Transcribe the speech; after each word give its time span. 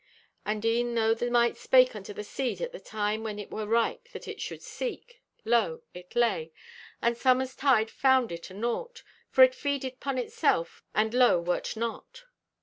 "And 0.47 0.65
e'en 0.65 0.95
though 0.95 1.13
the 1.13 1.29
Mite 1.29 1.57
spake 1.57 1.95
unto 1.95 2.11
the 2.11 2.23
Seed 2.23 2.59
at 2.59 2.71
the 2.71 2.79
time 2.79 3.21
when 3.21 3.37
it 3.37 3.51
wert 3.51 3.67
ripe 3.67 4.09
that 4.13 4.27
it 4.27 4.41
should 4.41 4.63
seek, 4.63 5.21
lo, 5.45 5.83
it 5.93 6.15
lay, 6.15 6.51
and 7.03 7.15
Summer's 7.15 7.55
tide 7.55 7.91
found 7.91 8.31
it 8.31 8.49
a 8.49 8.55
naught, 8.55 9.03
for 9.29 9.43
it 9.43 9.53
feeded 9.53 9.99
'pon 9.99 10.17
itself, 10.17 10.83
and 10.95 11.13
lo, 11.13 11.39
wert 11.39 11.77
not. 11.77 12.23